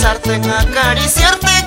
besarte, 0.00 0.40
acariciarte, 0.58 1.59